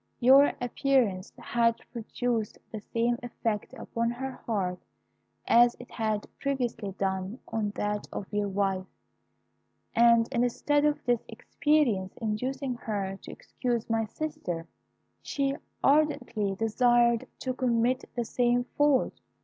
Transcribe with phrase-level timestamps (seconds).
[0.19, 4.79] Your appearance had produced the same effect upon her heart
[5.47, 8.87] as it had previously done on that of your wife,
[9.93, 14.67] and instead of this experience inducing her to excuse my sister,
[15.21, 19.21] she ardently desired to commit the same fault.